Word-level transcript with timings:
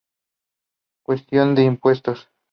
Cuestión 1.05 1.53
de 1.53 1.63
impuestos 1.65 2.27